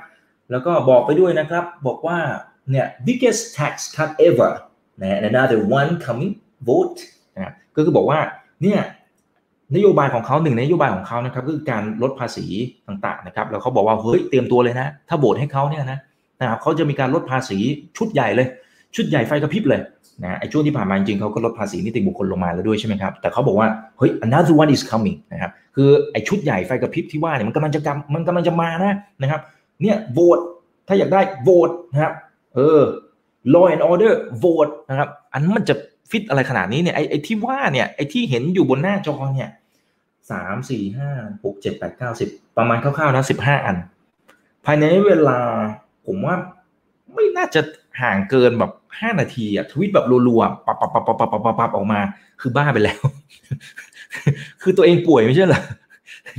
[0.51, 2.19] แล้วก็บอกไปด้วยนะครับบอกว่า
[2.71, 4.53] เนี่ย biggest tax cut ever
[5.01, 6.35] นะ another one coming
[6.69, 7.01] vote
[7.37, 8.21] นะก็คือบอกว่า
[8.62, 8.81] เนี่ย
[9.77, 12.47] นโยบายของเขาหนึ่งนโยบายของเขานะครับคือการลดภาษี
[12.87, 15.99] ต่างๆนะครับแล้วเขาบอกว่าเฮ้ยเตรียมตัวเลยนะ ถ้าโหวตให้เขาเนี่ยนะ
[16.40, 17.59] นะครับเขาจะมีการลดภาษี
[17.97, 18.49] ชุดใหญ่เลย
[18.97, 19.81] ชุดใหญ่ไฟกระพริบเลย
[20.23, 23.68] นะไอ้ช่วงที่ผ่านมาจริงๆเขาก็ลดภาษีนิติบุคคลลงมาแล้วด้วยใช่ไหมครับ แต่เขาบอกว่า
[23.99, 29.40] เฮ้ย another one is coming นะครับคือไอ้ชุดใหญ่ไฟกระพริบที่ว่าเนี่ยมันกำลังจะกำมันกำลังจะมานะนะครับ
[29.83, 30.38] เนี่ยโหวต
[30.88, 32.12] ถ้าอยากได้โหวตนะครับ
[32.55, 32.83] เออ
[33.55, 35.75] law and order โหวตนะครับอันมันจะ
[36.11, 39.51] ฟิตอะไรขนาดนี้เนี่ยไอ้ไอ้ที่ว่าเนี่ยไอ้ที่เห็นอยู่บนหน้าจอเนี่ย
[40.31, 41.11] สามสี่ห้า
[41.44, 43.77] หกเจ็ดแปดเก้าสิบประมาณคร่าวๆนะสิบห้าอัน
[44.64, 45.38] ภายในเวลา
[46.07, 46.35] ผมว่า
[47.14, 47.61] ไม่น่าจะ
[48.01, 52.01] ห่างเกินแบบห้านาทีอะทวิตแบบรัวๆปับปับปับปับปับปับปับออกมา
[52.40, 53.01] คือบ้าไปแล้ว
[54.62, 55.62] คือตัวเองป่วยไม่ใช่เหรอ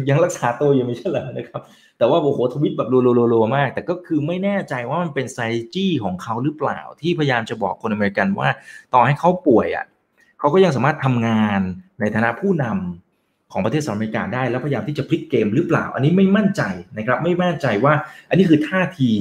[0.09, 1.61] ยังรักษาตัวอยู่ไม่ใช่เหรอนะครับ
[1.97, 5.39] แต่ว่าโอ้โหทวิตแบบรัวๆๆมาก แต่ก็คือไม่แน่ใจว่ามันเป็นไซ
[5.73, 8.47] จี้ของเขาหรือเปล่า ที่พยายามจะบอกคนอเมริกันว่า
[8.93, 9.85] ต่อให้เขาป่วยอะ
[10.39, 11.61] เขาก็ยังสามารถทำงาน
[11.99, 16.61] ในฐานะผู้นำของประเทศสหรัฐอเมริกาได้แล้วพยายามที่จะพลิกเกมหรือเปล่า อันนี้ไม่มั่นใจ
[16.97, 17.93] นะครับ ไม่มั่นใจว่า
[18.29, 19.11] อันนี้คือท่าที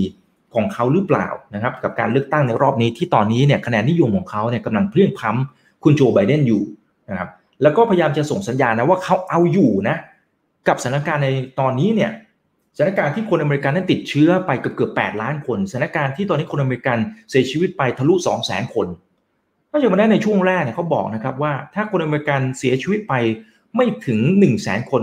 [0.57, 6.63] ของเขาหรือเปล่านะครับ กับการเลือกตั้งในรอบนี้ที่ตอนนี้เนี่ยคะแนนนิยมของเขาเนี่ยกำลังเพลี่ยงพล้ำคุณโจไบเดนอยู่
[7.11, 7.29] นะครับ
[7.63, 9.97] แล้วก็พยายามจะส่งสัญญาณนะว่าเขาเอาอยู่นะ
[10.69, 11.29] กับสถานการณ์ใน
[11.61, 12.11] ตอนนี้เนี่ย
[12.77, 16.99] สถานการณ์ที่คนอเมริกันนั้นติดเชื้อไปเกือบเกือบแปดล้านคนสถานการณ์ที่ตอนนี้คนอเมริกัน
[17.31, 18.87] เสียชีวิตไปทะลุสองแสนคน
[19.71, 23.15] นอกจากนั้นในช่วงแรกเนี่ยเขาบอกนะครับว่าถ้าคนอเมริกันเสียชีวิตไป
[23.77, 25.03] ไม่ถึงหนึ่งแสนคน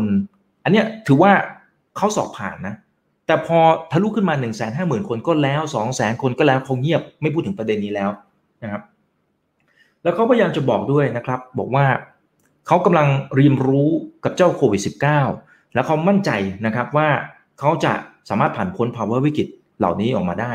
[0.64, 1.32] อันเนี้ยถือว่า
[1.98, 2.76] เขาสอบผ่านนะ
[3.28, 3.60] แต่พอ
[3.92, 8.10] ทะลุขึ้นมา1นึ่งแสนห้าหมื่นคนก็แล้ว2องแสนคนก็แล้วเขาเงียบไม่พูดถึงประเด็นนี้แล้ว
[8.64, 8.82] นะครับ
[10.04, 11.86] แล้วเขาพยายามจะบอกด้วยนะครับ บอกว่า
[12.68, 13.90] เขากำลังเรียนรู้
[14.24, 14.82] กับเจ้าโควิด
[15.28, 16.32] -19 แล้วเขามั่นใจ
[16.66, 17.10] นะครับว่า
[17.60, 17.94] เขาจะ
[18.30, 19.48] สามารถผ่านพ้นภาวะวิกฤต
[19.80, 20.54] เหล่านี้ออกมาได้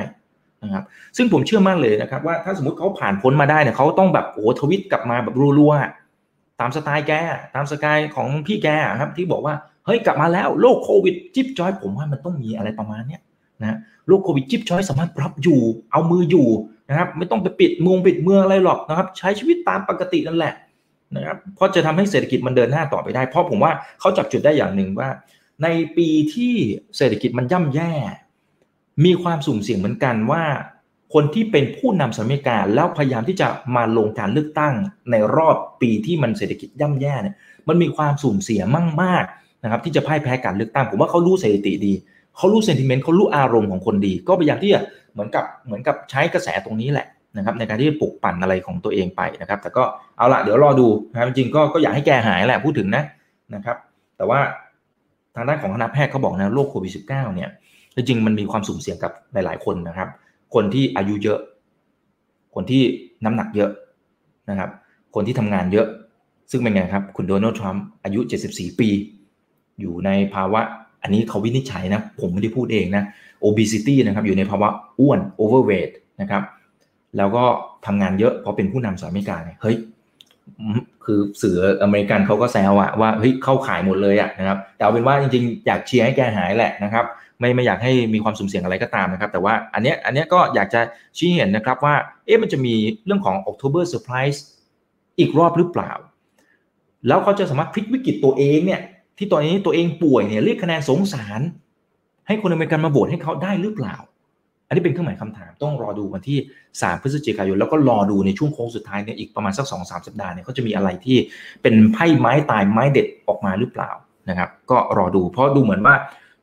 [0.63, 0.85] นะครับ
[1.17, 7.13] ซึ่งผมเชื่อมั่นเลยนะครับว่าถ้าสมมติเขาผ่านพ้นมาได้เนี่ยเขาต้องแบบโอ้ทวิตกลับมาแบบรัวๆตามสไตล์แก
[7.55, 8.69] ตามสไตล์ของพี่แก
[9.01, 9.55] ครับที่บอกว่า
[9.87, 13.21] เฮ้ยกลับมาแล้วโรคโควิดจิ๊บจอยผมว่ามันต้องมีอะไรประมาณเนี้ย
[13.63, 15.61] นะโรคโควิดจิ๊บจอยสามารถรับอยู่
[15.93, 16.49] เอามืออยู่
[16.89, 20.55] นะครับไม่ต้องไปปิดเมืองปิดเมืองอะไรหรอกนะครับ ใช้ชีวิตตามปกตินั่นแหละ
[21.17, 25.09] นะครับเพราะจะทำให้เศรษฐกิจมันเดินหน้าต่อไปได้ เพราะผมว่าเขาจับจุดได้อย่างหนึ่งว่า
[25.63, 26.55] ในปีที่
[26.97, 27.93] เศรษฐกิจมันย่ำแย่
[29.05, 30.45] มีความสุ่มเสี่ยงเหมือนกันว่า
[31.15, 34.75] คนที่เป็นผู้นำสหรัฐอเมริกาแล้วพยายามที่จะมาลงการเลือกตั้ง
[35.11, 37.37] ในรอบปีที่มันเศรษฐกิจย่ำแย่เนี่ย
[37.69, 39.25] มันมีความสูญเสียมั่งมาก
[39.65, 41.93] นะครับที่จะพ่ายแพ้การเลือกตั้งผมว่าเขารู้สถิติดี
[42.37, 44.81] เขารู้เซนติเมนต์เขารู้อารมณ์ของคนดี ก็พยายามที่จะ
[45.13, 49.85] เหมือนกับเหมือนกับใช้กระแสตรงนี้แหละนะครับในการที่จะปลุกปั่นอะไรของตัวเองไปนะครับ แต่ก็
[50.17, 53.05] เอาละเดี๋ยวรอดูนะครับจริงก็ก็อยากให้แกหายแหละพูดถึงนะ
[53.55, 53.77] นะครับ
[54.17, 54.41] แต่ว่า
[55.35, 57.51] ทางด้านของคณะแพทย์เขาบอกนะโรคโควิด -19 เนี่ย
[57.97, 60.09] จริงมันมีความสุ่มเสี่ยงกับหลาย ๆ คนนะครับ
[60.55, 61.39] คนที่อายุเยอะ
[62.55, 62.83] คนที่
[63.25, 63.71] น้ำหนักเยอะ
[64.51, 64.71] นะครับ
[65.15, 65.87] คนที่ทำงานเยอะ
[66.51, 68.89] ซึ่งเป็นไงครับ คุณโดนัลด์ทรัมป์อายุ 74 ปี
[69.81, 70.61] อยู่ในภาวะ
[71.03, 73.05] อันนี้เขาวินิจฉัยนะ ผมไม่ได้พูดเองนะ
[73.47, 74.69] obesity นะครับ อยู่ในภาวะ
[75.01, 76.43] อ้วน overweight นะครับ
[77.17, 77.45] แล้วก็
[77.87, 79.77] ทำงานเยอะเพราะเป็นผู้นำสหรัฐอเมริกาเนี่ยเฮ้ย
[81.05, 87.05] คือสื่ออเมริกันเขาก็แซวอะว่าเฮ้ยเข้าขายหมดเลยอะนะครับแต่เอาเป็นว่าจริงๆ อยากเชียร์ให้แกหายแหละนะครับ
[87.41, 90.81] ไม่ไม่อยากให้มีความสุ่มเสี่ยงอะไรก็ตามนะครับ แต่ว่าอันเนี้ยอันเนี้ยก็อยากจะ
[91.19, 91.95] ชี้เห็นนะครับว่า
[92.27, 92.75] เอ๊ะมันจะมี
[93.07, 94.39] เรื่องของ October Surprise
[95.19, 95.93] อีกรอบหรือเปล่า
[97.09, 98.81] แล้วเขาจะสามารถพลิกวิกฤตตัวเองเนี่ย
[99.19, 101.41] ที่ตอนนี้ตัวเองป่วยเนี่ยเรียกคะแนนสงสาร
[102.27, 103.97] ให้คนอเมริกันมาโหวตให้เขาได้หรือเปล่า
[104.67, 106.39] อันนี้เป็นเครื่องหมายคำถามต้องรอดูวันที่
[106.71, 111.19] 3 พฤศจิกายน แล้วก็รอดูในช่วงโค้งสุดท้ายเนี่ยอีกประมาณสัก2อสสัปดาห์เนี่ยเขาจะมีอะไรที่
[111.63, 113.91] เป็นไพ่ไม้ตายไม้เด็ดออกมาหรือเปล่า
[114.29, 115.95] นะครับ ก็รอดูเพราะดูเหมือนว่า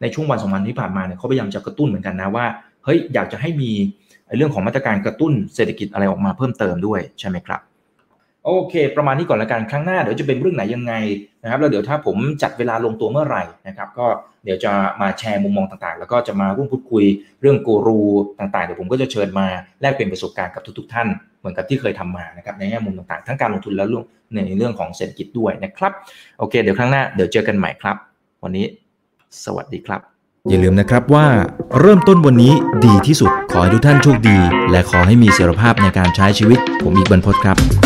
[0.02, 2.46] ในช่วงวันสองวันที่ผ่านมาเนี่ยเขาพยายามจะกระตุ้นเหมือนกันนะว่า
[2.86, 3.72] เฮ้ยอยากจะให้มี
[4.38, 7.62] เรื่องของมาตรการกระตุ้นเศรษฐกิจอะไรออกมาเพิ่มเติมด้วยใช่ไหมครับ
[8.46, 10.94] โอเค ประมาณนี้ก่อนละกันครั้งหน้าเดี๋ยวจะเป็นเรื่องไหนยังไง
[11.44, 14.08] นะครับแล้วเดี๋ยวถ้าผมจัดเวลาลงตัวเมื่อไหร่นะครับ ก็
[14.46, 17.06] เดี๋ยวจะมาแชร์มุมมองต่างๆ แล้วก็จะมาร่วมพูดคุย
[17.42, 18.00] เรื่องกูรู
[18.40, 19.48] ต่างๆเดี๋ยวผมก็จะเชิญมา
[19.82, 21.08] แลกเปลี่ยนประสบการณ์กับทุก ๆ ท่าน
[21.40, 24.04] เหมือนกับที่เคยทำมานะครับในแง่มุมต่างๆ ทั้งการลงทุนและเรื่อง
[24.36, 25.92] ในเรื่องของเศรษฐกิจด้วยนะครับ
[26.40, 27.96] โอเค เดี๋ยวครั้งหน้าเดี๋ยวเจอกันใหม่ครับ
[28.44, 28.66] วันนี้
[29.44, 30.02] สวัสดีครับ
[30.50, 31.26] อย่าลืมนะครับว่า
[31.80, 32.54] เริ่มต้นวันนี้
[32.86, 34.38] ดีที่สุดขอให้ทุกท่านโชคดี
[34.72, 37.83] และขอให้มีเสรีภาพในการใช้ชีวิต ผมอีกบรรพศครับ